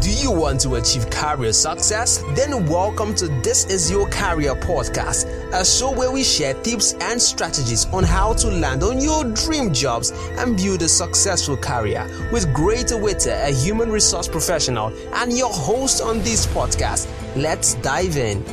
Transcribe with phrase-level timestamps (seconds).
[0.00, 2.22] Do you want to achieve career success?
[2.34, 7.20] Then welcome to This Is Your Career podcast, a show where we share tips and
[7.20, 12.52] strategies on how to land on your dream jobs and build a successful career with
[12.52, 17.08] Great Witter, a human resource professional, and your host on this podcast.
[17.34, 18.44] Let's dive in.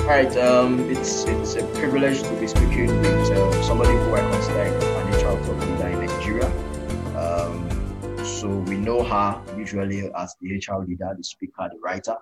[0.00, 4.20] All right, um, it's it's a privilege to be speaking with uh, somebody who I
[4.20, 5.97] consider an HR top leader
[8.38, 12.16] so we know her usually as the HR leader, the speaker, the writer,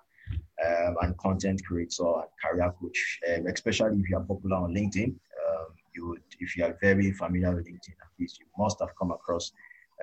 [0.65, 3.21] um, and content creator and career coach.
[3.29, 7.13] Um, especially if you are popular on LinkedIn, um, you would, if you are very
[7.13, 9.53] familiar with LinkedIn, at least you must have come across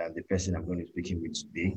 [0.04, 1.76] um, the person I'm going to be speaking with today.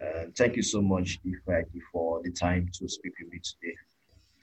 [0.00, 3.74] Uh, thank you so much, Ifeaki, for the time to speak with me today.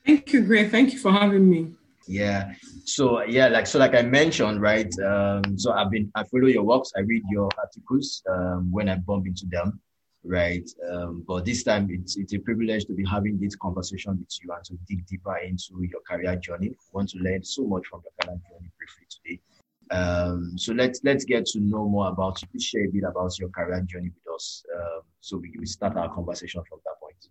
[0.06, 0.70] Thank you, Greg.
[0.70, 1.76] Thank you for having me.
[2.10, 2.54] Yeah.
[2.90, 4.92] So yeah, like so, like I mentioned, right?
[5.00, 6.92] Um, so I've been I follow your works.
[6.98, 9.80] I read your articles um, when I bump into them,
[10.24, 10.68] right?
[10.92, 14.52] Um, but this time it's it's a privilege to be having this conversation with you
[14.54, 16.70] and to dig deeper into your career journey.
[16.70, 19.40] I want to learn so much from your career journey briefly today.
[19.92, 22.48] Um, so let's let's get to know more about you.
[22.48, 25.96] Please share a bit about your career journey with us, um, so we can start
[25.96, 27.28] our conversation from that point.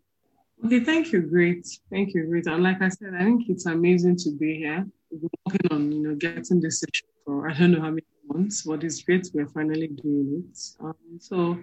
[0.67, 1.67] Okay, thank you, great.
[1.91, 2.47] Thank you, great.
[2.47, 4.86] And like I said, I think it's amazing to be here.
[5.11, 8.84] Working on, you know, getting this session for I don't know how many months, but
[8.84, 10.59] it's great we're finally doing it.
[10.81, 11.59] Um, so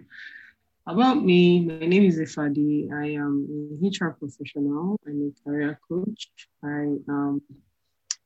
[0.88, 2.91] about me, my name is Ifadi.
[2.91, 3.47] I am
[3.81, 4.99] a HR professional.
[5.07, 6.29] I'm a career coach.
[6.63, 7.41] I am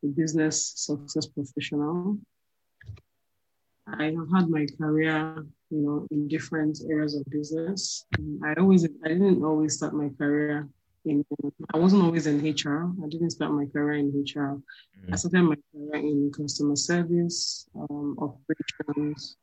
[0.04, 2.18] a business success professional.
[3.88, 8.06] I have had my career, you know, in different areas of business.
[8.44, 10.70] I always, I didn't always start my career
[11.10, 11.26] in,
[11.74, 12.92] I wasn't always in HR.
[13.04, 14.62] I didn't start my career in HR.
[14.62, 15.14] Mm-hmm.
[15.14, 19.38] I started my career in customer service, um, operations,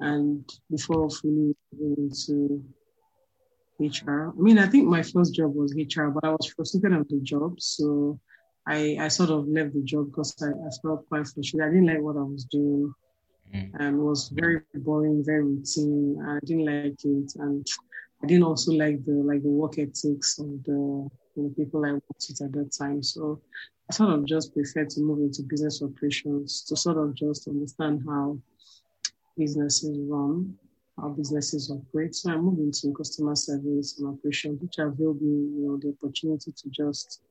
[0.00, 2.64] and before fully into
[3.80, 4.30] HR.
[4.30, 7.20] I mean, I think my first job was HR, but I was frustrated at the
[7.20, 7.60] job.
[7.60, 8.18] So
[8.66, 11.66] I, I sort of left the job because I, I felt quite frustrated.
[11.66, 12.94] I didn't like what I was doing.
[13.54, 13.70] Mm.
[13.80, 16.16] and it was very boring, very routine.
[16.26, 17.66] I didn't like it, and
[18.22, 21.10] I didn't also like the like the work ethics of the
[21.56, 23.02] people I worked with at that time.
[23.02, 23.40] So
[23.90, 28.02] I sort of just preferred to move into business operations to sort of just understand
[28.06, 28.38] how
[29.36, 30.54] businesses run,
[31.00, 32.14] how businesses operate.
[32.14, 36.52] So I moved into customer service and operations, which availed me, you know, the opportunity
[36.52, 37.22] to just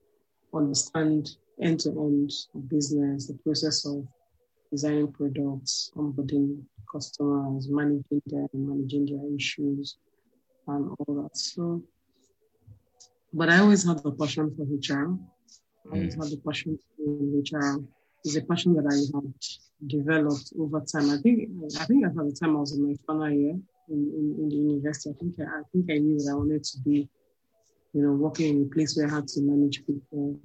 [0.53, 2.33] understand end to end
[2.67, 4.05] business, the process of
[4.71, 9.97] designing products, onboarding customers, managing them, managing their issues,
[10.75, 11.37] and all that.
[11.37, 11.83] So,
[13.33, 15.17] but I always had the passion for HR.
[15.85, 16.23] I always mm.
[16.23, 17.83] had the passion for HR.
[18.23, 21.09] It's a passion that I had developed over time.
[21.09, 21.49] I think
[21.79, 23.57] I think at the time I was in my final year
[23.89, 25.09] in, in, in the university.
[25.09, 27.09] I think I, I think I knew that I wanted to be,
[27.93, 30.39] you know, working in a place where I had to manage people,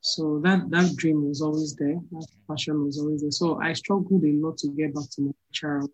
[0.00, 1.98] so that that dream was always there.
[2.12, 3.32] That passion was always there.
[3.32, 5.90] So I struggled a lot to get back to my child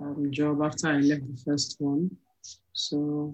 [0.00, 2.10] um, job after I left the first one.
[2.72, 3.32] So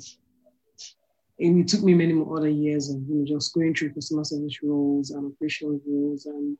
[1.39, 4.63] it took me many more other years of you know, just going through customer service
[4.63, 6.59] roles and operational roles and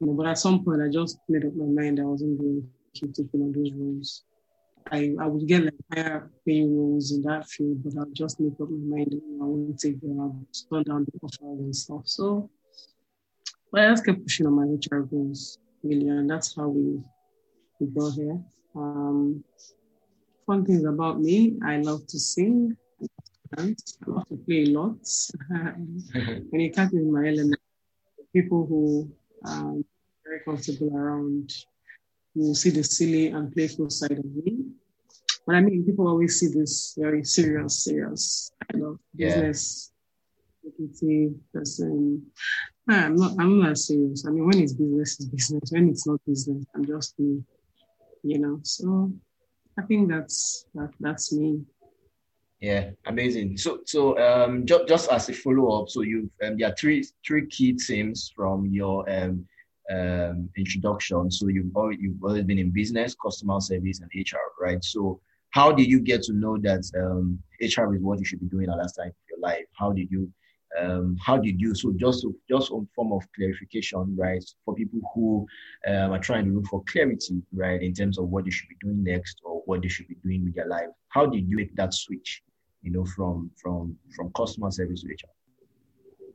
[0.00, 2.62] you know, but at some point I just made up my mind I wasn't going
[2.62, 4.24] to keep taking on those roles.
[4.90, 8.54] I, I would get like higher paying roles in that field, but I'll just make
[8.60, 10.20] up my mind that I won't take them.
[10.20, 12.02] I'll turn down the offers and stuff.
[12.06, 12.50] So,
[13.70, 16.98] but I just kept pushing on my HR goals, really, and that's how we,
[17.78, 18.40] we got here.
[18.74, 19.44] Um,
[20.46, 22.76] fun things about me, I love to sing.
[23.58, 23.74] I
[24.06, 24.98] love to play a lot.
[26.50, 27.60] when you me in my element,
[28.32, 29.10] people who
[29.44, 29.74] are
[30.24, 31.52] very comfortable around
[32.34, 34.66] will see the silly and playful side of me.
[35.46, 39.26] But I mean, people always see this very serious, serious kind of yeah.
[39.28, 39.92] business
[40.62, 42.26] executive person.
[42.88, 43.32] I'm not.
[43.38, 44.24] I'm not serious.
[44.26, 45.72] I mean, when it's business, it's business.
[45.72, 47.14] When it's not business, I'm just.
[48.22, 48.60] You know.
[48.62, 49.12] So
[49.78, 51.62] I think that's that, that's me.
[52.60, 53.56] Yeah, amazing.
[53.56, 57.04] So, so um, just just as a follow up, so you've um, there are three
[57.26, 59.46] three key themes from your um
[59.90, 61.30] um, introduction.
[61.30, 64.82] So you've always, you've always been in business, customer service, and HR, right?
[64.84, 65.20] So
[65.50, 68.70] how did you get to know that um, HR is what you should be doing
[68.70, 69.64] at that time of your life?
[69.72, 70.32] How did you
[70.78, 75.46] um, how did you so just just on form of clarification right for people who
[75.88, 78.76] um, are trying to look for clarity right in terms of what they should be
[78.80, 81.74] doing next or what they should be doing with their life how did you make
[81.74, 82.42] that switch
[82.82, 85.30] you know from from from customer service to hr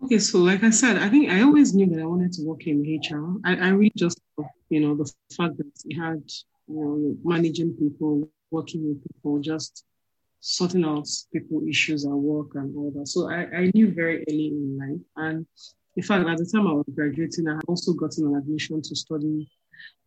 [0.04, 2.68] Okay, so like I said, I think I always knew that I wanted to work
[2.68, 3.38] in HR.
[3.46, 4.20] I, I really just,
[4.70, 6.22] you know, the fact that we had,
[6.68, 9.86] you know, managing people, working with people, just
[10.47, 13.07] sorting out people issues at work and all that.
[13.07, 15.01] So I, I knew very early in life.
[15.15, 15.47] And
[15.95, 18.95] in fact, at the time I was graduating, I had also gotten an admission to
[18.95, 19.50] study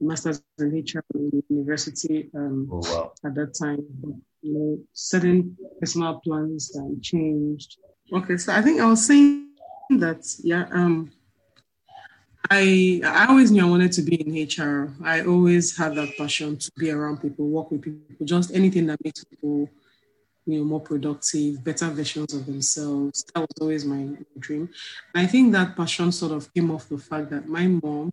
[0.01, 3.13] master's in HR in university um, oh, wow.
[3.25, 3.85] at that time.
[4.43, 7.79] You know, certain personal plans um, changed.
[8.13, 9.51] Okay, so I think I was saying
[9.99, 11.11] that, yeah, um,
[12.49, 14.95] I I always knew I wanted to be in HR.
[15.05, 19.03] I always had that passion to be around people, work with people, just anything that
[19.05, 19.69] makes people,
[20.49, 23.23] you know, more productive, better versions of themselves.
[23.35, 24.09] That was always my
[24.39, 24.71] dream.
[25.15, 28.11] I think that passion sort of came off the fact that my mom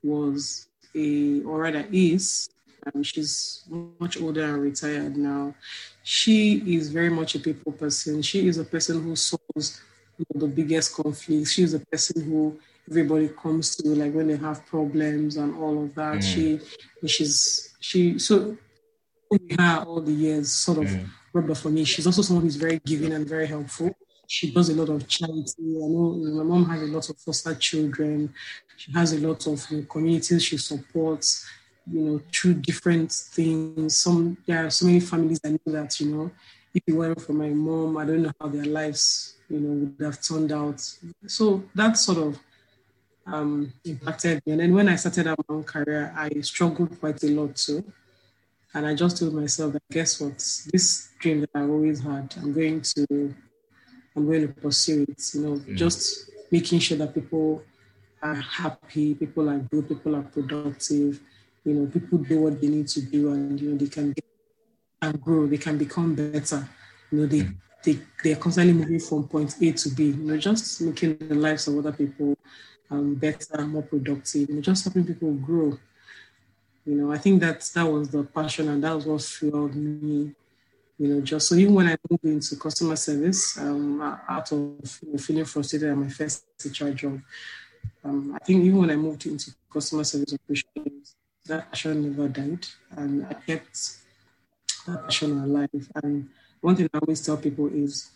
[0.00, 2.48] was a, or rather is,
[2.86, 3.64] um, she's
[3.98, 5.52] much older and retired now.
[6.04, 8.22] She is very much a people person.
[8.22, 9.82] She is a person who solves
[10.16, 11.50] you know, the biggest conflicts.
[11.50, 12.56] She is a person who
[12.88, 16.18] everybody comes to, like when they have problems and all of that.
[16.18, 16.22] Mm.
[16.22, 16.60] She,
[17.08, 18.56] she's she so
[19.58, 21.08] her all the years sort of mm.
[21.34, 21.84] Rubbed off for me.
[21.84, 23.94] She's also someone who's very giving and very helpful.
[24.26, 25.52] She does a lot of charity.
[25.58, 28.32] I know my mom has a lot of foster children.
[28.76, 31.46] She has a lot of you know, communities she supports,
[31.90, 33.96] you know, through different things.
[33.96, 36.30] Some there are so many families I know that, you know,
[36.72, 40.04] if it weren't for my mom, I don't know how their lives, you know, would
[40.04, 40.80] have turned out.
[41.26, 42.38] So that sort of
[43.26, 44.52] um, impacted me.
[44.52, 47.84] And then when I started out my own career, I struggled quite a lot too.
[48.74, 50.38] And I just told myself that guess what?
[50.72, 53.34] This dream that I've always had, I'm going to
[54.16, 55.22] I'm going to pursue it.
[55.34, 55.76] You know, mm.
[55.76, 57.62] just making sure that people
[58.22, 61.20] are happy, people are good, people are productive,
[61.64, 64.24] you know, people do what they need to do and you know they can get
[65.02, 66.68] and grow, they can become better.
[67.10, 67.54] You know, they mm.
[67.84, 71.68] they they're constantly moving from point A to B, you know, just making the lives
[71.68, 72.36] of other people
[72.90, 75.78] um, better, more productive, you know, just helping people grow.
[76.86, 80.34] You know, I think that that was the passion and that was what fueled me
[80.98, 85.12] you know, just so even when I moved into customer service, um, out of you
[85.12, 87.20] know, feeling frustrated at my first HR job,
[88.04, 91.16] um, I think even when I moved into customer service operations,
[91.46, 93.96] that passion never died, and I kept
[94.86, 95.90] that passion alive.
[96.02, 96.28] And
[96.60, 98.10] one thing I always tell people is,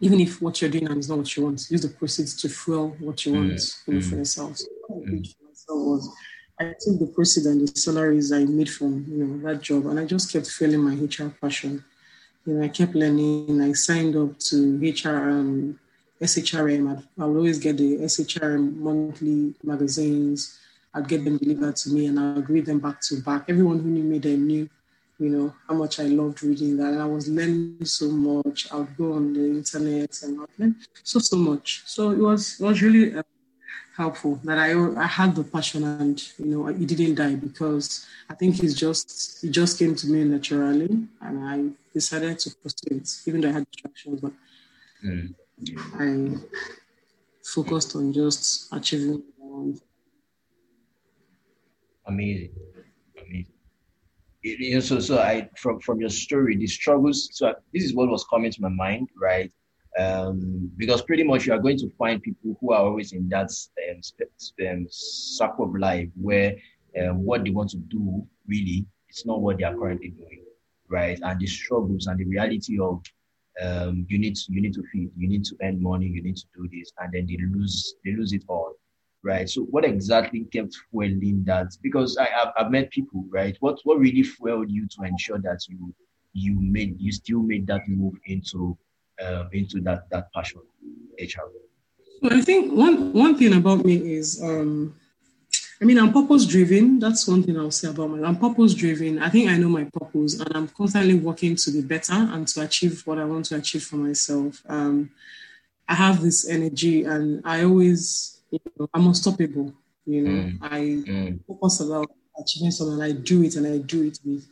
[0.00, 2.96] even if what you're doing is not what you want, use the proceeds to fuel
[2.98, 4.56] what you want mm, you know, mm, for yourself.
[4.58, 6.08] So mm.
[6.58, 10.00] I took the proceeds and the salaries I made from you know that job, and
[10.00, 11.84] I just kept feeling my HR passion.
[12.46, 13.60] You know, I kept learning.
[13.60, 15.78] I signed up to HR um,
[16.22, 16.90] SHRM.
[16.90, 20.58] I'd, I would always get the SHRM monthly magazines.
[20.94, 23.44] I'd get them delivered to me, and I'd read them back to back.
[23.48, 24.66] Everyone who knew me then knew,
[25.18, 26.94] you know, how much I loved reading that.
[26.94, 28.72] And I was learning so much.
[28.72, 31.82] I would go on the internet and I'd learn so so much.
[31.84, 33.14] So it was it was really.
[33.14, 33.22] Uh,
[33.96, 38.34] helpful that I I had the passion and you know it didn't die because I
[38.34, 41.56] think it's just it just came to me naturally and I
[41.92, 44.32] decided to pursue it even though I had distractions but
[45.04, 45.34] mm.
[46.04, 46.08] I
[47.42, 49.22] focused on just achieving
[52.06, 52.50] Amazing,
[53.20, 53.52] amazing.
[54.42, 57.28] You know, so so I from from your story, the struggles.
[57.32, 59.50] So this is what was coming to my mind, right?
[59.98, 63.50] Um, because pretty much you are going to find people who are always in that
[63.90, 66.54] um, um, circle of life where
[67.00, 70.44] um, what they want to do really it's not what they are currently doing,
[70.88, 71.18] right?
[71.22, 73.02] And the struggles and the reality of
[73.62, 76.36] um, you need to, you need to feed, you need to earn money, you need
[76.36, 78.74] to do this, and then they lose they lose it all,
[79.22, 79.48] right?
[79.48, 81.68] So what exactly kept fueling that?
[81.82, 83.56] Because I, I've, I've met people, right?
[83.60, 85.94] What what really fueled you to ensure that you
[86.34, 88.76] you made you still made that move into
[89.24, 90.60] um, into that that passion,
[91.18, 91.48] HR.
[92.22, 94.94] Well, I think one one thing about me is, um,
[95.80, 96.98] I mean, I'm purpose driven.
[96.98, 98.24] That's one thing I'll say about me.
[98.24, 99.18] I'm purpose driven.
[99.18, 102.62] I think I know my purpose, and I'm constantly working to be better and to
[102.62, 104.62] achieve what I want to achieve for myself.
[104.68, 105.10] Um,
[105.88, 109.74] I have this energy, and I always, you know, I'm unstoppable.
[110.06, 110.58] You know, mm.
[110.62, 111.40] I mm.
[111.46, 112.94] focus about achieving something.
[112.94, 114.46] and I do it, and I do it with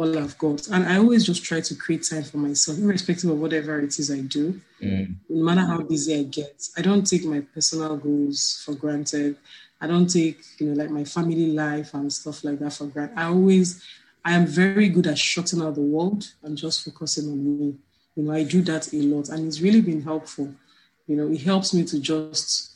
[0.00, 0.66] all I've got.
[0.68, 4.10] And I always just try to create time for myself, irrespective of whatever it is
[4.10, 5.14] I do, mm.
[5.28, 6.68] no matter how busy I get.
[6.76, 9.36] I don't take my personal goals for granted.
[9.78, 13.18] I don't take, you know, like my family life and stuff like that for granted.
[13.18, 13.84] I always,
[14.24, 17.74] I am very good at shutting out the world and just focusing on me.
[18.16, 20.54] You know, I do that a lot and it's really been helpful.
[21.06, 22.72] You know, it helps me to just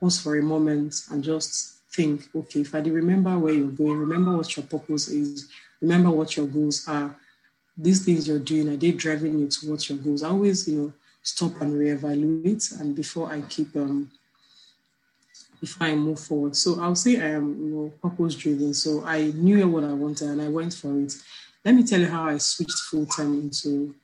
[0.00, 4.36] pause for a moment and just think, okay, if I remember where you're going, remember
[4.36, 5.48] what your purpose is,
[5.80, 7.16] remember what your goals are.
[7.76, 10.22] These things you're doing, are they driving you towards your goals?
[10.22, 10.92] I always, you know,
[11.22, 14.10] stop and reevaluate and before I keep um
[15.60, 16.56] before I move forward.
[16.56, 18.72] So I'll say I am, you know, purpose driven.
[18.74, 21.12] So I knew what I wanted and I went for it.
[21.64, 23.94] let me tell you how I switched full time into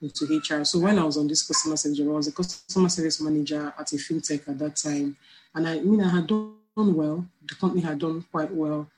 [0.00, 0.64] into HR.
[0.64, 3.72] So when I was on this customer service job, I was a customer service manager
[3.78, 5.16] at a fintech at that time,
[5.54, 7.24] and I, I mean I had done well.
[7.48, 8.88] The company had done quite well.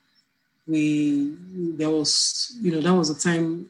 [0.67, 1.35] We
[1.77, 3.69] there was you know that was a time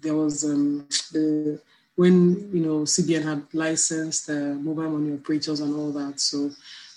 [0.00, 1.60] there was um, the
[1.96, 6.20] when you know CBN had licensed uh, mobile money operators and all that.
[6.20, 6.50] So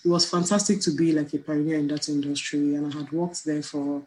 [0.05, 3.45] it was fantastic to be like a pioneer in that industry, and I had worked
[3.45, 4.03] there for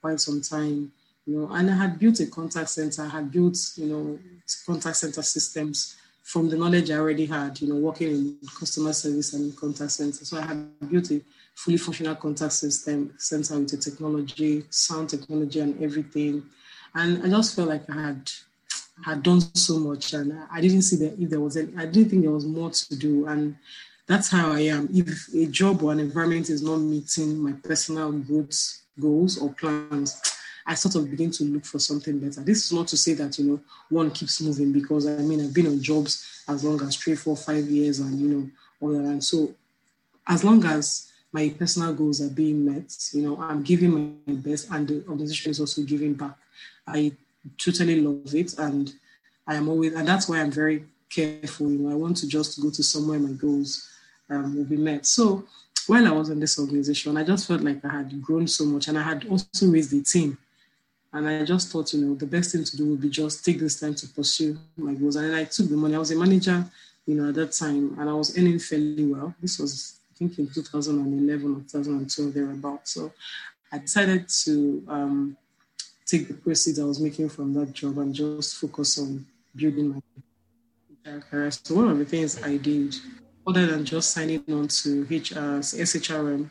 [0.00, 0.92] quite some time.
[1.26, 3.02] You know, and I had built a contact center.
[3.02, 4.18] I had built you know
[4.66, 7.60] contact center systems from the knowledge I already had.
[7.60, 10.24] You know, working in customer service and contact center.
[10.24, 11.20] So I had built a
[11.58, 16.44] fully functional contact system center with the technology, sound technology, and everything.
[16.94, 18.30] And I just felt like I had
[19.04, 22.10] had done so much, and I didn't see that if there was any, I didn't
[22.10, 23.56] think there was more to do, and
[24.06, 24.88] that's how I am.
[24.92, 30.20] If a job or an environment is not meeting my personal growth goals or plans,
[30.64, 32.40] I sort of begin to look for something better.
[32.40, 35.54] This is not to say that you know one keeps moving because I mean I've
[35.54, 38.50] been on jobs as long as three, four, five years, and you know
[38.80, 39.10] all that.
[39.10, 39.52] And so,
[40.28, 44.70] as long as my personal goals are being met, you know I'm giving my best,
[44.70, 46.36] and the organization is also giving back.
[46.86, 47.12] I
[47.56, 48.58] totally love it.
[48.58, 48.92] And
[49.46, 51.70] I am always, and that's why I'm very careful.
[51.70, 53.88] You know, I want to just go to somewhere my goals
[54.30, 55.06] um, will be met.
[55.06, 55.44] So
[55.86, 58.88] while I was in this organization, I just felt like I had grown so much
[58.88, 60.36] and I had also raised the team.
[61.12, 63.58] And I just thought, you know, the best thing to do would be just take
[63.58, 65.16] this time to pursue my goals.
[65.16, 65.94] And I took the money.
[65.94, 66.62] I was a manager,
[67.06, 69.34] you know, at that time, and I was earning fairly well.
[69.40, 72.88] This was, think, in 2011 or 2012, thereabout.
[72.88, 73.12] So
[73.72, 75.36] I decided to um,
[76.06, 80.00] take the proceeds I was making from that job and just focus on building my
[80.90, 81.50] entire career.
[81.50, 82.94] So one of the things I did,
[83.46, 86.50] other than just signing on to HR, SHRM,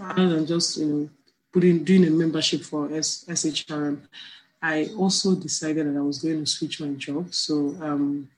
[0.00, 1.10] other than just you know
[1.52, 4.00] putting doing a membership for S, SHRM,
[4.62, 7.34] I also decided that I was going to switch my job.
[7.34, 8.30] So um,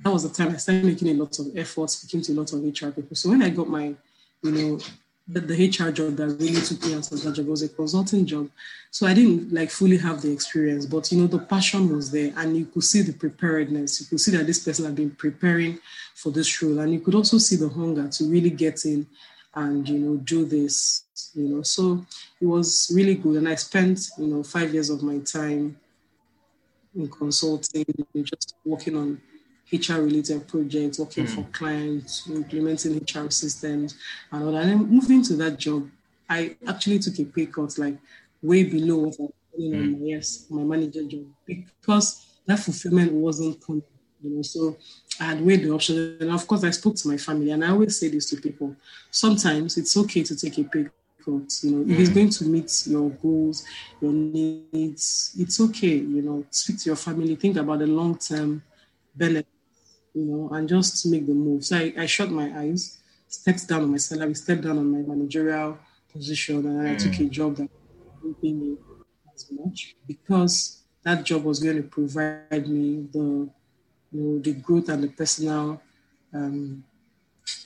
[0.00, 2.52] that was the time I started making a lot of effort, speaking to a lot
[2.52, 3.16] of HR people.
[3.16, 3.94] So when I got my,
[4.42, 4.78] you know,
[5.26, 8.24] the, the HR job that really took me out of that job was a consulting
[8.24, 8.48] job.
[8.90, 12.32] So I didn't like fully have the experience, but you know, the passion was there
[12.36, 14.00] and you could see the preparedness.
[14.00, 15.78] You could see that this person had been preparing
[16.14, 16.78] for this role.
[16.78, 19.06] And you could also see the hunger to really get in
[19.54, 21.62] and you know do this, you know.
[21.62, 22.04] So
[22.40, 23.36] it was really good.
[23.36, 25.76] And I spent, you know, five years of my time
[26.94, 27.84] in consulting,
[28.24, 29.20] just working on
[29.72, 31.34] HR related projects, working mm.
[31.34, 33.96] for clients, implementing HR systems,
[34.32, 34.62] and all that.
[34.62, 35.88] And then moving to that job,
[36.28, 37.96] I actually took a pay cut like
[38.42, 39.94] way below what I'm earning mm.
[39.94, 43.82] on my yes, my manager job because that fulfillment wasn't coming.
[44.22, 44.76] You know, so
[45.20, 47.70] I had weighed the option, and of course, I spoke to my family, and I
[47.70, 48.74] always say this to people:
[49.10, 50.84] sometimes it's okay to take a pay
[51.24, 51.52] cut.
[51.62, 51.90] You know, mm.
[51.90, 52.14] if it's mm.
[52.14, 53.64] going to meet your goals,
[54.00, 55.96] your needs, it's okay.
[55.98, 58.62] You know, speak to your family, think about the long term
[59.14, 59.46] benefit
[60.14, 61.64] you know, and just make the move.
[61.64, 62.98] So I, I shut my eyes,
[63.28, 65.78] stepped down on my salary, stepped down on my managerial
[66.12, 66.92] position, and mm.
[66.92, 67.30] I took a mm.
[67.30, 67.68] job that
[68.22, 68.76] didn't pay me
[69.34, 73.48] as much because that job was going to provide me the,
[74.12, 75.80] you know, the growth and the personal
[76.34, 76.84] um,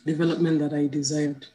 [0.05, 1.47] development that I desired.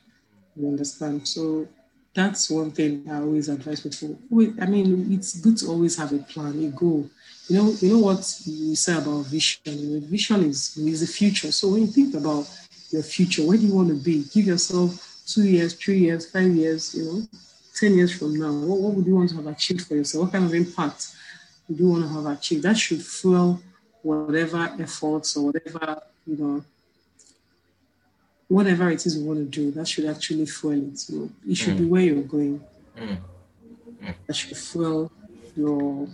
[0.55, 1.27] You understand?
[1.27, 1.67] So
[2.13, 4.17] that's one thing I always advise people.
[4.59, 7.09] I mean, it's good to always have a plan, a goal
[7.49, 9.59] you know, you know what you say about vision.
[9.65, 11.51] You know, vision is is the future.
[11.51, 12.49] So when you think about
[12.91, 14.23] your future, where do you want to be?
[14.33, 16.95] Give yourself two years, three years, five years.
[16.95, 17.27] You know,
[17.75, 20.25] ten years from now, what, what would you want to have achieved for yourself?
[20.25, 21.15] What kind of impact
[21.67, 22.63] would you want to have achieved?
[22.63, 23.61] That should fuel
[24.01, 26.63] whatever efforts or whatever you know
[28.47, 31.05] whatever it is you want to do, that should actually fuel it.
[31.09, 31.79] You know, it should mm.
[31.79, 32.63] be where you're going.
[32.97, 33.17] Mm.
[34.01, 34.13] Mm.
[34.25, 35.11] That should fuel
[35.55, 36.07] your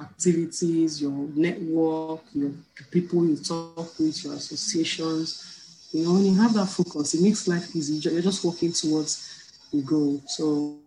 [0.00, 5.88] activities, your network, your the people you talk with, your associations.
[5.92, 7.94] You know, when you have that focus, it makes life easy.
[7.94, 10.22] You're just working towards the goal.
[10.26, 10.78] So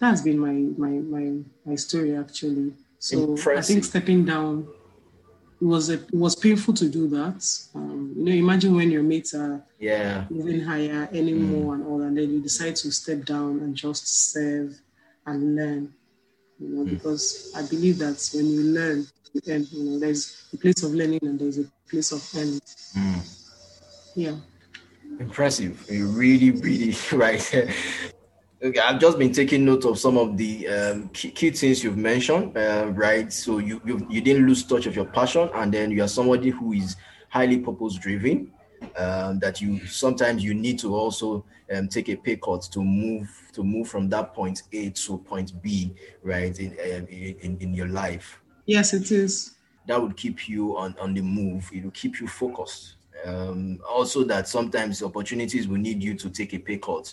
[0.00, 2.72] that's been my my my my story actually.
[2.98, 3.58] So Impressive.
[3.58, 4.66] I think stepping down
[5.60, 7.44] it was a, it was painful to do that.
[7.74, 11.74] Um, you know, imagine when your mates are yeah moving higher, anymore, mm.
[11.74, 14.80] and all, and then you decide to step down and just serve
[15.26, 15.92] and learn
[16.60, 16.90] you know, mm.
[16.90, 20.92] because I believe that when you learn, you earn, you know, there's a place of
[20.92, 22.60] learning and there's a place of earning.
[22.96, 23.38] Mm.
[24.14, 24.34] Yeah.
[25.20, 25.86] Impressive.
[25.88, 27.54] Really, really right.
[28.62, 31.96] okay, I've just been taking note of some of the um, key, key, things you've
[31.96, 33.32] mentioned, uh, right?
[33.32, 36.50] So you, you you didn't lose touch of your passion, and then you are somebody
[36.50, 36.96] who is
[37.28, 38.52] highly purpose driven.
[38.96, 41.44] Um, that you sometimes you need to also
[41.74, 45.60] um, take a pay cut to move to move from that point A to point
[45.62, 46.58] B, right?
[46.58, 48.40] In um, in, in your life.
[48.66, 49.56] Yes, it is.
[49.86, 51.68] That would keep you on on the move.
[51.72, 52.96] It will keep you focused.
[53.24, 57.12] Um, also, that sometimes opportunities will need you to take a pay cut,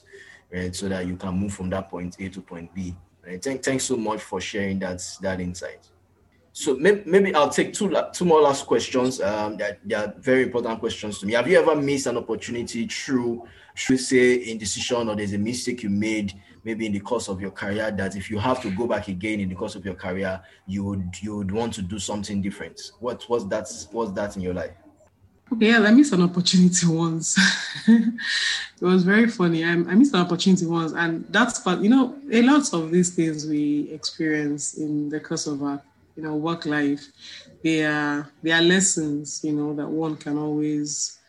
[0.54, 2.96] right, so that you can move from that point A to point B.
[3.26, 3.42] Right?
[3.42, 5.90] Thank, thanks so much for sharing that that insight.
[6.58, 9.20] So maybe I'll take two two more last questions.
[9.20, 11.34] Um, that they are very important questions to me.
[11.34, 15.90] Have you ever missed an opportunity through, should say, indecision or there's a mistake you
[15.90, 16.32] made
[16.64, 19.42] maybe in the course of your career that if you have to go back again
[19.42, 22.80] in the course of your career, you would you would want to do something different?
[23.02, 23.68] What was that?
[23.92, 24.72] What's that in your life?
[25.52, 27.38] Okay, yeah, I missed an opportunity once.
[27.86, 29.66] it was very funny.
[29.66, 33.14] I, I, missed an opportunity once, and that's but you know a lot of these
[33.14, 35.82] things we experience in the course of our
[36.16, 37.06] you know, work life,
[37.64, 41.20] there are they are lessons, you know, that one can always,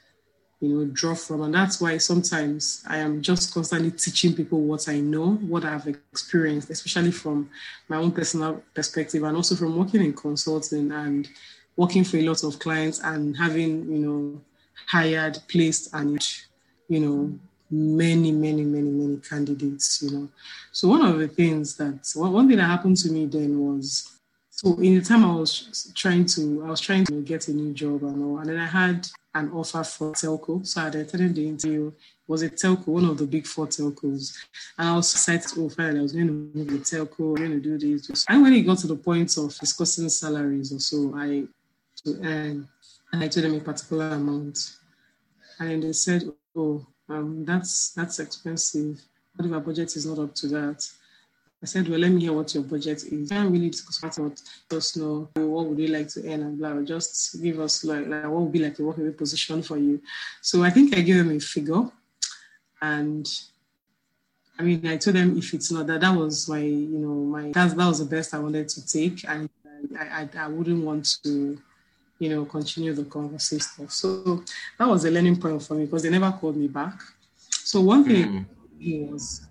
[0.61, 1.43] you know, draw from.
[1.43, 5.87] And that's why sometimes I am just constantly teaching people what I know, what I've
[5.87, 7.51] experienced, especially from
[7.89, 11.29] my own personal perspective and also from working in consulting and
[11.77, 14.41] working for a lot of clients and having, you know,
[14.87, 16.19] hired, placed, and
[16.89, 17.39] you know,
[17.71, 20.29] many, many, many, many candidates, you know.
[20.73, 24.16] So one of the things that one, one thing that happened to me then was
[24.57, 27.75] so in the time I was trying to, I was trying to get a new
[27.75, 30.67] job and all, and then I had an offer for telco.
[30.67, 31.89] So I attended the interview.
[31.89, 31.95] It
[32.27, 34.35] was a telco, one of the big four telcos,
[34.79, 35.53] and I was excited.
[35.59, 37.37] Oh, finally, I was going to move the telco.
[37.39, 38.25] I'm going to do this.
[38.31, 41.47] And when it got to the point of discussing salaries or so, I
[42.05, 42.67] to earn,
[43.13, 44.77] and I told them a particular amount,
[45.61, 46.23] and they said,
[46.57, 49.03] "Oh, um, that's that's expensive.
[49.35, 50.89] What if our budget is not up to that?"
[51.63, 53.33] I said, well, let me hear what your budget is.
[53.33, 56.83] I can't really discuss about just know what would you like to earn and blah.
[56.83, 60.01] Just give us like, like what would be like a working position for you.
[60.43, 61.91] So I think I gave them a figure,
[62.83, 63.27] and
[64.59, 67.53] I mean, I told them if it's not that, that was my, you know, my
[67.53, 69.49] that, that was the best I wanted to take, and
[69.99, 71.59] I, I, I wouldn't want to,
[72.19, 73.89] you know, continue the conversation.
[73.89, 74.43] So
[74.79, 77.01] that was a learning point for me because they never called me back.
[77.51, 78.47] So one thing
[78.79, 79.11] mm.
[79.11, 79.46] was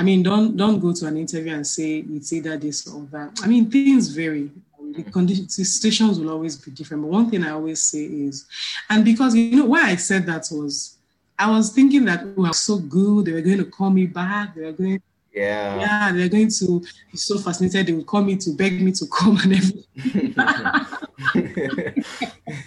[0.00, 3.38] I mean, don't don't go to an interview and say it's either this or that.
[3.42, 4.50] I mean, things vary.
[4.94, 7.02] The conditions, the situations will always be different.
[7.02, 8.46] But one thing I always say is,
[8.88, 10.96] and because you know why I said that was,
[11.38, 13.26] I was thinking that oh, I was so good.
[13.26, 14.54] They were going to call me back.
[14.54, 15.02] They were going,
[15.34, 17.86] yeah, yeah, they're going to be so fascinated.
[17.86, 20.34] They will call me to beg me to come and everything.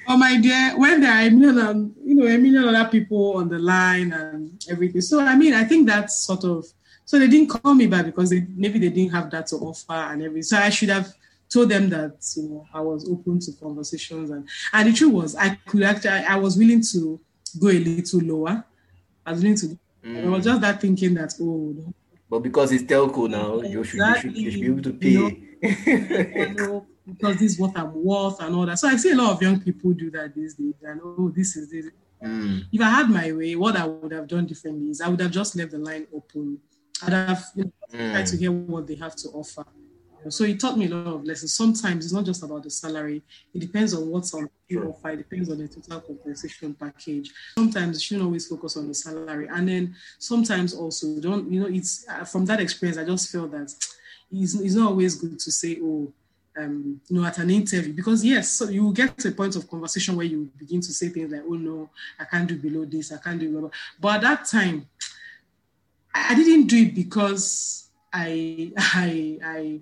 [0.09, 3.37] oh my dear, when there are a million, um, you know, a million other people
[3.37, 5.01] on the line and everything.
[5.01, 6.67] So I mean, I think that's sort of
[7.05, 9.93] so they didn't call me back because they maybe they didn't have that to offer
[9.93, 10.43] and everything.
[10.43, 11.13] So I should have
[11.53, 15.37] told them that you know I was open to conversations and and the truth was
[15.37, 17.21] I could actually I, I was willing to
[17.61, 18.65] go a little lower.
[19.27, 19.79] I was willing to.
[20.05, 20.25] Mm.
[20.25, 21.93] I was just that thinking that oh.
[22.29, 25.11] But because it's telco now, you, should, you, should, you should be able to pay.
[25.61, 28.79] You know, because this is what I'm worth and all that.
[28.79, 30.75] So I see a lot of young people do that these days.
[30.83, 31.87] And oh, this is this.
[32.23, 32.65] Mm.
[32.73, 35.33] If I had my way, what I would have done differently is I would have
[35.33, 36.59] just left the line open.
[37.03, 38.13] I'd have you know, mm.
[38.13, 39.65] tried to hear what they have to offer.
[40.29, 41.55] So it taught me a lot of lessons.
[41.55, 43.23] Sometimes it's not just about the salary.
[43.53, 45.11] It depends on what's on the offer.
[45.11, 47.33] It depends on the total compensation package.
[47.59, 49.49] Sometimes you shouldn't always focus on the salary.
[49.49, 53.49] And then sometimes also don't, you know, it's uh, from that experience, I just feel
[53.49, 53.75] that
[54.31, 56.13] it's, it's not always good to say, oh,
[56.57, 59.57] um, you know, at an interview because yes, so you will get to a point
[59.57, 62.85] of conversation where you begin to say things like, "Oh no, I can't do below
[62.85, 64.87] this, I can't do below." But at that time,
[66.15, 69.81] I didn't do it because I I I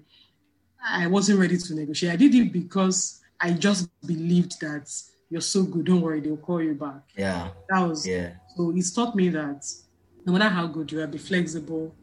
[1.02, 2.12] I wasn't ready to negotiate.
[2.12, 4.90] I did it because I just believed that
[5.28, 5.86] you're so good.
[5.86, 7.02] Don't worry, they'll call you back.
[7.16, 8.34] Yeah, that was yeah.
[8.56, 9.66] So it's taught me that
[10.24, 11.94] no matter how good you are, be flexible.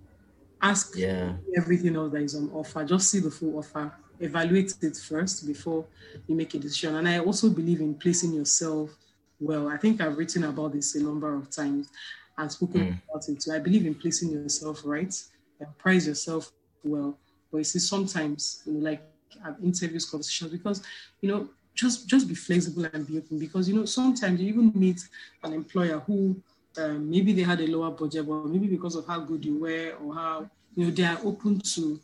[0.59, 1.33] Ask yeah.
[1.55, 2.83] everything else that is on offer.
[2.83, 5.85] Just see the full offer evaluate it first before
[6.27, 6.95] you make a decision.
[6.95, 8.91] And I also believe in placing yourself
[9.39, 9.67] well.
[9.67, 11.89] I think I've written about this a number of times
[12.37, 13.01] and spoken mm.
[13.09, 13.51] about it too.
[13.51, 15.13] I believe in placing yourself right
[15.59, 16.51] and price yourself
[16.83, 17.17] well.
[17.51, 19.01] But you see, sometimes you know, like
[19.43, 20.81] have interviews, conversations, because
[21.21, 23.39] you know, just just be flexible and be open.
[23.39, 25.01] Because you know, sometimes you even meet
[25.43, 26.41] an employer who
[26.77, 29.93] um, maybe they had a lower budget, but maybe because of how good you were
[30.03, 31.99] or how you know they are open to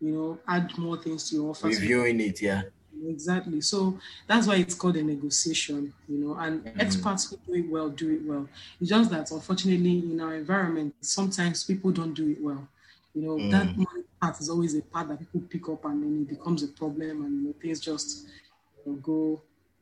[0.00, 1.68] you know, add more things to your offer.
[1.68, 2.62] Reviewing it, yeah.
[3.06, 3.60] Exactly.
[3.60, 6.80] So that's why it's called a negotiation, you know, and mm.
[6.80, 8.48] experts who do it well do it well.
[8.80, 12.66] It's just that unfortunately in our environment, sometimes people don't do it well.
[13.14, 13.50] You know, mm.
[13.50, 16.62] that money part is always a part that people pick up and then it becomes
[16.62, 18.26] a problem and you know, things just
[18.84, 19.40] you know, go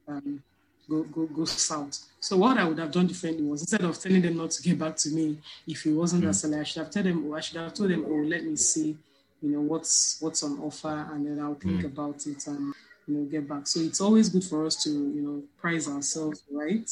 [0.09, 0.43] um,
[0.89, 1.99] go, go, go south.
[2.21, 4.79] So what I would have done differently was instead of telling them not to get
[4.79, 6.27] back to me if it wasn't mm.
[6.27, 8.45] that salary, I should have told them, oh, I should have told them, oh, let
[8.45, 8.97] me see,
[9.43, 11.87] you know, what's what's on offer, and then I'll think mm.
[11.87, 12.75] about it and
[13.07, 13.67] you know get back.
[13.67, 16.87] So it's always good for us to you know price ourselves right,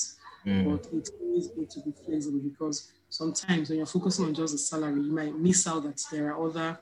[0.46, 0.64] mm.
[0.70, 4.58] but it's always good to be flexible because sometimes when you're focusing on just the
[4.58, 6.78] salary, you might miss out that there are other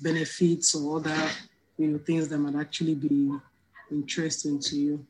[0.00, 1.30] benefits or other
[1.78, 3.30] you know things that might actually be
[3.90, 5.06] interesting to you.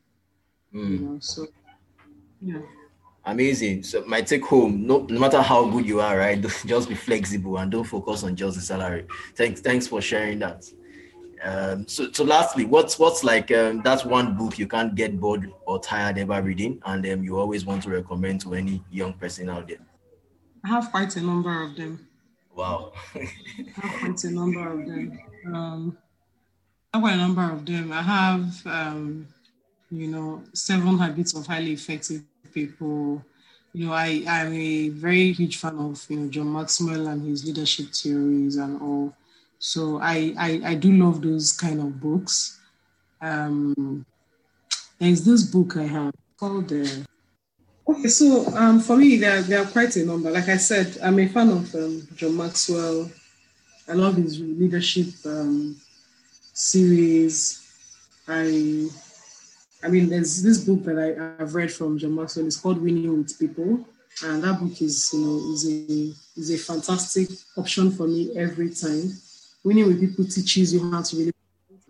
[0.73, 0.89] Mm.
[0.91, 1.47] You know, so
[2.41, 2.61] yeah.
[3.25, 3.83] Amazing.
[3.83, 6.39] So my take home, no, no matter how good you are, right?
[6.65, 9.07] Just be flexible and don't focus on just the salary.
[9.35, 10.65] Thanks, thanks for sharing that.
[11.43, 15.51] Um, so, so lastly, what's what's like um, that's one book you can't get bored
[15.65, 19.49] or tired ever reading, and um, you always want to recommend to any young person
[19.49, 19.77] out there.
[20.63, 22.07] I have quite a number of them.
[22.55, 22.93] Wow.
[23.13, 23.29] I
[23.75, 25.19] have quite a number of them.
[25.53, 25.97] Um,
[26.93, 27.91] I have a number of them.
[27.91, 29.27] I have um,
[29.91, 32.23] you know, Seven Habits of Highly Effective
[32.55, 33.23] People.
[33.73, 37.45] You know, I, I'm a very huge fan of, you know, John Maxwell and his
[37.45, 39.13] leadership theories and all.
[39.59, 42.57] So I, I, I do love those kind of books.
[43.21, 44.05] Um,
[44.97, 46.85] there's this book I have called uh,
[47.87, 50.31] Okay, so um, for me, there, there are quite a number.
[50.31, 53.11] Like I said, I'm a fan of um, John Maxwell.
[53.87, 55.79] I love his leadership um,
[56.53, 57.61] series.
[58.27, 58.87] I
[59.85, 62.47] I mean, there's this book that I, have read from John Maxwell.
[62.47, 63.87] It's called Winning with People,
[64.23, 68.71] and that book is, you know, is a is a fantastic option for me every
[68.71, 69.13] time.
[69.63, 71.31] Winning with People teaches you how to really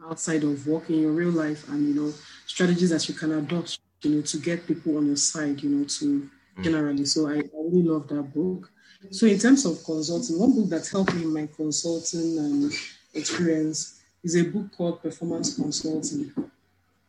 [0.05, 2.13] outside of work in your real life, and you know,
[2.45, 5.85] strategies that you can adopt, you know, to get people on your side, you know,
[5.85, 6.63] to mm.
[6.63, 7.05] generally.
[7.05, 8.69] So I, I really love that book.
[9.11, 12.71] So in terms of consulting, one book that helped me in my consulting um,
[13.13, 16.33] experience is a book called Performance Consulting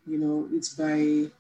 [0.07, 1.31] you know, it's by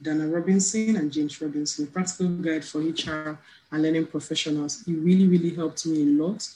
[0.00, 3.38] Dana Robinson and James Robinson, Practical Guide for HR
[3.72, 4.84] and Learning Professionals.
[4.86, 6.48] It really, really helped me a lot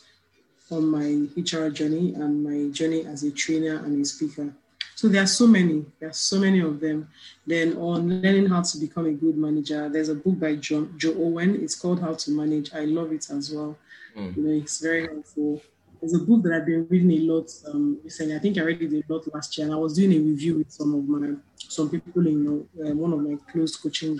[0.70, 4.52] on my HR journey and my journey as a trainer and a speaker.
[4.94, 7.08] So there are so many, there are so many of them.
[7.46, 11.14] Then on learning how to become a good manager, there's a book by John, Jo
[11.16, 11.60] Owen.
[11.62, 12.72] It's called How to Manage.
[12.72, 13.76] I love it as well.
[14.16, 14.36] Mm.
[14.36, 15.60] You know, it's very helpful.
[16.02, 18.34] There's a book that I've been reading a lot um, recently.
[18.34, 20.58] I think I read it a lot last year, and I was doing a review
[20.58, 24.18] with some of my some people in uh, one of my close coaching.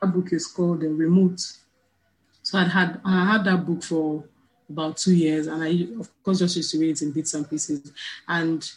[0.00, 1.40] That book is called The Remote.
[2.44, 4.22] So I had I had that book for
[4.70, 7.50] about two years, and I of course just used to read it in bits and
[7.50, 7.92] pieces.
[8.28, 8.70] And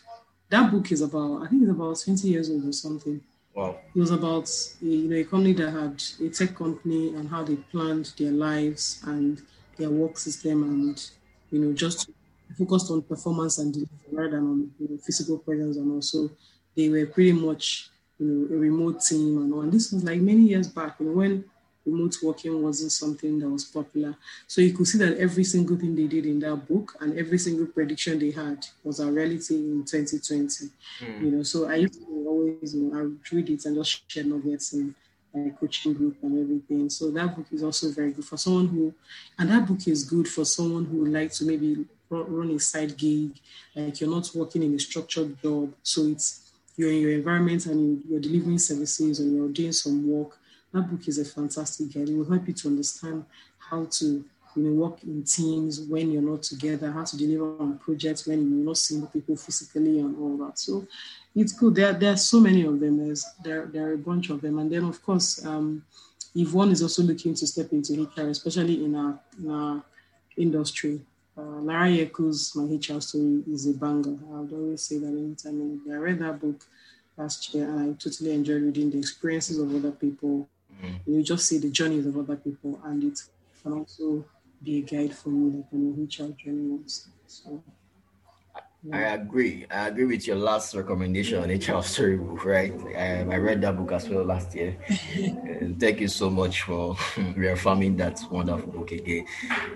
[0.50, 3.22] that book is about I think it's about 20 years old or something.
[3.54, 3.78] Wow.
[3.96, 4.50] It was about
[4.82, 9.04] you know a company that had a tech company and how they planned their lives
[9.06, 9.40] and
[9.78, 11.12] their work system and
[11.52, 12.10] you know just
[12.58, 16.30] focused on performance and delivery rather than on you know, physical presence and also
[16.76, 19.62] they were pretty much you know a remote team and all.
[19.62, 21.44] And this was like many years back, you know, when
[21.86, 24.16] remote working wasn't something that was popular.
[24.48, 27.38] So you could see that every single thing they did in that book and every
[27.38, 30.70] single prediction they had was a reality in 2020.
[31.02, 31.22] Mm.
[31.22, 34.24] You know, so I used to always, you know, I read it and just share
[34.24, 34.94] nuggets and
[35.34, 36.90] my coaching group and everything.
[36.90, 38.94] So that book is also very good for someone who,
[39.38, 42.98] and that book is good for someone who would like to maybe run a side
[42.98, 43.32] gig,
[43.76, 45.74] like you're not working in a structured job.
[45.84, 50.38] So it's you're in your environment and you're delivering services and you're doing some work.
[50.74, 52.10] That book is a fantastic guide.
[52.10, 53.26] It will help you to understand
[53.58, 54.24] how to
[54.56, 58.40] you know, work in teams when you're not together, how to deliver on projects when
[58.40, 60.58] you're not seeing people physically and all that.
[60.58, 60.88] So
[61.36, 61.76] it's good.
[61.76, 62.98] There, there are so many of them.
[62.98, 64.60] There's there, there are a bunch of them.
[64.60, 65.84] And then of course, um,
[66.36, 69.84] if one is also looking to step into HR, especially in our, in our
[70.38, 71.02] industry,
[71.40, 74.18] uh, Lara Yeku's My HR Story is a banger.
[74.34, 76.66] I would always say that anytime I read that book
[77.18, 80.48] last year and I totally enjoyed reading the experiences of other people.
[80.82, 81.12] Mm-hmm.
[81.12, 83.20] You just see the journeys of other people and it
[83.62, 84.26] can also
[84.64, 86.80] be a guide for me, like on a HR journey.
[87.28, 87.79] So, yeah.
[88.94, 89.66] I agree.
[89.70, 92.72] I agree with your last recommendation on HR Story book, right?
[92.74, 94.78] Um, I read that book as well last year.
[95.80, 96.96] thank you so much for
[97.36, 99.26] reaffirming that wonderful book again.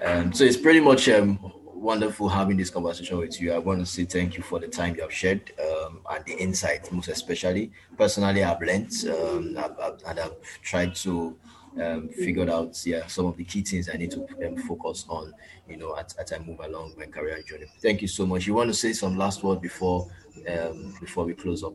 [0.05, 3.51] Um, so it's pretty much um, wonderful having this conversation with you.
[3.51, 6.37] I want to say thank you for the time you have shared um, and the
[6.41, 7.71] insight, most especially.
[7.97, 11.35] Personally, I've learned um, I've, I've, and I've tried to
[11.81, 15.33] um, figured out yeah some of the key things I need to um, focus on
[15.67, 17.65] you know as, as I move along my career journey.
[17.81, 18.47] Thank you so much.
[18.47, 20.09] You want to say some last word before
[20.49, 21.73] um, before we close up?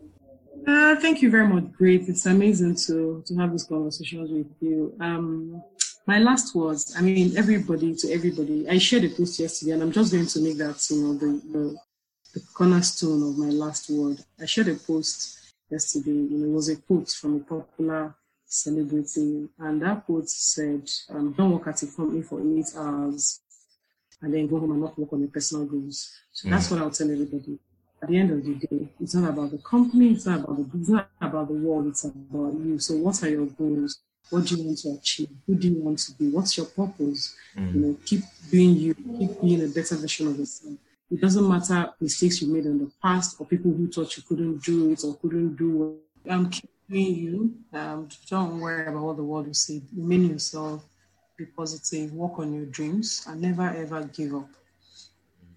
[0.67, 1.71] Uh, thank you very much.
[1.73, 2.09] Great.
[2.09, 4.95] It's amazing to to have these conversations with you.
[5.01, 5.63] Um,
[6.09, 6.95] my last words.
[6.97, 8.69] I mean, everybody to everybody.
[8.69, 11.31] I shared a post yesterday, and I'm just going to make that you know the,
[11.53, 11.77] the,
[12.35, 14.19] the cornerstone of my last word.
[14.41, 16.11] I shared a post yesterday.
[16.31, 18.15] You know, it was a quote from a popular
[18.49, 19.49] celebrating.
[19.59, 23.41] And that quote said, um, don't work at a company for eight hours
[24.23, 26.11] and then go home and not work on your personal goals.
[26.33, 26.53] So mm.
[26.53, 27.59] that's what I'll tell everybody.
[28.03, 30.79] At the end of the day, it's not about the company, it's not about the
[30.79, 32.79] it's not about the world, it's about you.
[32.79, 34.01] So what are your goals?
[34.31, 35.31] What do you want to achieve?
[35.47, 36.29] Who do you want to be?
[36.29, 37.35] What's your purpose?
[37.57, 37.75] Mm.
[37.75, 40.75] You know, keep being you, keep being a better version of yourself.
[41.11, 44.63] It doesn't matter mistakes you made in the past or people who thought you couldn't
[44.63, 47.55] do it or couldn't do Um, keep you.
[47.73, 49.83] Um, don't worry about what the world will say.
[49.97, 50.85] Remain yourself.
[51.37, 52.13] Be positive.
[52.13, 54.49] Work on your dreams and never ever give up.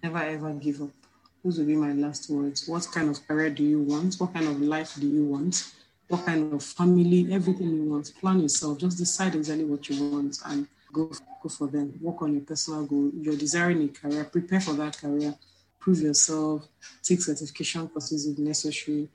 [0.02, 0.90] Never ever give up.
[1.44, 2.68] Those will be my last words.
[2.68, 4.14] What kind of career do you want?
[4.16, 5.72] What kind of life do you want?
[6.08, 7.32] What kind of family?
[7.32, 8.12] Everything you want.
[8.20, 8.78] Plan yourself.
[8.78, 11.10] Just decide exactly what you want and go
[11.42, 11.98] go for them.
[12.00, 13.10] Work on your personal goal.
[13.20, 14.24] You're desiring a career.
[14.24, 15.34] Prepare for that career.
[15.80, 16.68] Prove yourself.
[17.02, 19.08] Take certification courses if necessary.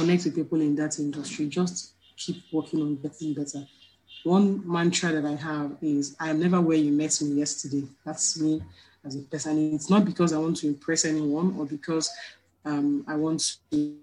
[0.00, 1.46] Connect with people in that industry.
[1.46, 3.66] Just keep working on getting better.
[4.24, 7.84] One mantra that I have is I am never where you met me yesterday.
[8.04, 8.62] That's me
[9.04, 9.74] as a person.
[9.74, 12.10] It's not because I want to impress anyone or because
[12.64, 13.96] um, I want to.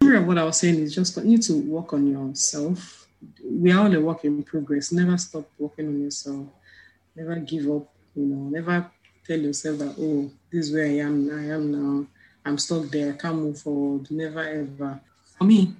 [0.00, 3.04] What I was saying is just continue to work on yourself
[3.44, 4.92] we are all a work in progress.
[4.92, 6.46] Never stop working on yourself.
[7.14, 7.88] Never give up.
[8.14, 8.90] You know, never
[9.26, 11.30] tell yourself that oh, this is where I am.
[11.30, 12.06] I am now.
[12.44, 13.14] I'm stuck there.
[13.14, 14.10] I can't move forward.
[14.10, 15.00] Never ever.
[15.38, 15.74] For me,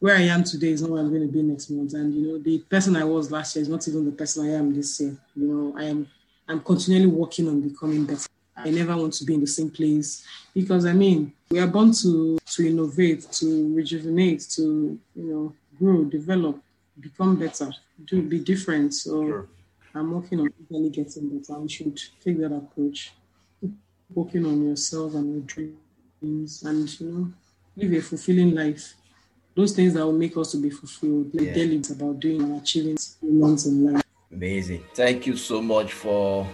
[0.00, 1.94] where I am today is not where I'm going to be next month.
[1.94, 4.54] And you know, the person I was last year is not even the person I
[4.54, 5.16] am this year.
[5.36, 6.08] You know, I am.
[6.46, 8.28] I'm continually working on becoming better.
[8.56, 11.92] I never want to be in the same place because I mean, we are born
[12.02, 16.60] to to innovate, to rejuvenate, to you know, grow, develop
[17.00, 17.72] become better,
[18.04, 18.94] do be different.
[18.94, 19.48] So sure.
[19.94, 21.60] I'm working on really getting better.
[21.60, 23.12] You should take that approach.
[24.14, 25.42] Working on yourself and your
[26.24, 27.30] dreams and you know,
[27.76, 28.94] live a fulfilling life.
[29.54, 31.34] Those things that will make us to be fulfilled.
[31.34, 31.54] Like yeah.
[31.54, 34.02] daily it's about doing and achieving things in life.
[34.32, 34.82] Amazing.
[34.94, 36.48] Thank you so much for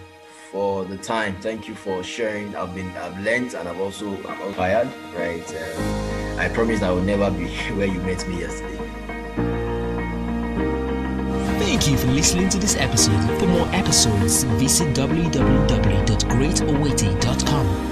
[0.51, 1.41] for the time.
[1.41, 2.55] Thank you for sharing.
[2.57, 5.49] I've been I've learned and I've also I'm inspired, right?
[5.49, 8.77] Um, I promise I will never be where you met me yesterday.
[11.59, 13.39] Thank you for listening to this episode.
[13.39, 17.90] For more episodes, visit www.greatowaiting.com.